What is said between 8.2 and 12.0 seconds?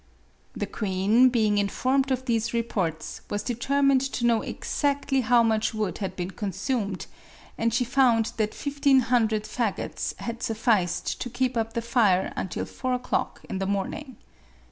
that fifteen hundred fagots had sufficed to keep up the